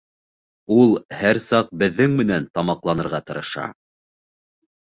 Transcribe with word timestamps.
Ул 0.75 0.95
һәр 1.19 1.39
саҡ 1.43 1.69
беҙҙең 1.83 2.17
менән 2.21 2.49
тамаҡланырға 2.57 3.23
тырыша. 3.29 3.67